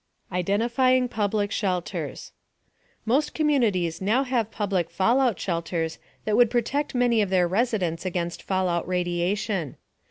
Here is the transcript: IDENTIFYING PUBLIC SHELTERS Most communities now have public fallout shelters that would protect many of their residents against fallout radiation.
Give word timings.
IDENTIFYING 0.31 1.09
PUBLIC 1.09 1.51
SHELTERS 1.51 2.31
Most 3.05 3.35
communities 3.35 4.01
now 4.01 4.23
have 4.23 4.49
public 4.49 4.89
fallout 4.89 5.39
shelters 5.39 5.99
that 6.25 6.35
would 6.35 6.49
protect 6.49 6.95
many 6.95 7.21
of 7.21 7.29
their 7.29 7.47
residents 7.47 8.03
against 8.03 8.41
fallout 8.41 8.87
radiation. 8.87 9.77